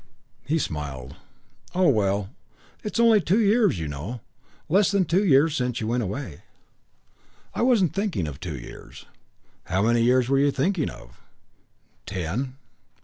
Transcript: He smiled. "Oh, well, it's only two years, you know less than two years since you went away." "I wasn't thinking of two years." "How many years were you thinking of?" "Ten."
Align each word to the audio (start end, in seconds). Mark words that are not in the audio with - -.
He 0.47 0.57
smiled. 0.57 1.15
"Oh, 1.75 1.87
well, 1.89 2.31
it's 2.83 2.99
only 2.99 3.21
two 3.21 3.39
years, 3.39 3.77
you 3.77 3.87
know 3.87 4.21
less 4.67 4.89
than 4.89 5.05
two 5.05 5.23
years 5.23 5.55
since 5.55 5.79
you 5.79 5.85
went 5.85 6.01
away." 6.01 6.41
"I 7.53 7.61
wasn't 7.61 7.93
thinking 7.93 8.27
of 8.27 8.39
two 8.39 8.57
years." 8.57 9.05
"How 9.65 9.83
many 9.83 10.01
years 10.01 10.27
were 10.27 10.39
you 10.39 10.49
thinking 10.49 10.89
of?" 10.89 11.19
"Ten." 12.07 12.55